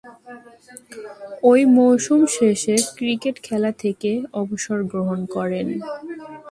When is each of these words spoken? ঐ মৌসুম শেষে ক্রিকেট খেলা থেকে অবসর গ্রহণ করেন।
ঐ 1.43 1.53
মৌসুম 1.75 2.21
শেষে 2.35 2.75
ক্রিকেট 2.97 3.35
খেলা 3.43 3.71
থেকে 3.83 4.11
অবসর 4.33 4.79
গ্রহণ 4.83 5.19
করেন। 5.35 5.67